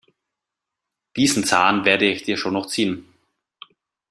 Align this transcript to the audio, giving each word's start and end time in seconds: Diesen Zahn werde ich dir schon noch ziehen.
Diesen 1.15 1.43
Zahn 1.43 1.85
werde 1.85 2.05
ich 2.09 2.23
dir 2.23 2.35
schon 2.35 2.53
noch 2.53 2.65
ziehen. 2.65 3.07